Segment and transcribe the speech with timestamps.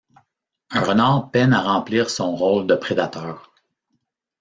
[0.71, 3.53] Un renard peine à remplir son rôle de prédateur.